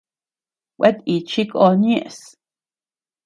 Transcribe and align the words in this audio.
Kuetíchi 0.79 1.41
kon 1.51 1.73
ñeʼes. 1.83 2.19